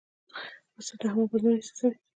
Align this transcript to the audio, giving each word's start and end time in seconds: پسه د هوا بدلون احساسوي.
پسه 0.73 0.93
د 1.01 1.03
هوا 1.13 1.23
بدلون 1.31 1.53
احساسوي. 1.57 1.97